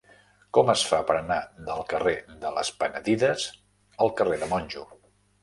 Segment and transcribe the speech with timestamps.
[0.57, 2.15] Com es fa per anar del carrer
[2.47, 3.47] de les Penedides
[4.07, 4.89] al carrer de Monjo?